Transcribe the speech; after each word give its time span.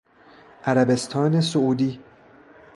عربستان 0.63 1.41
سعودی 1.41 1.99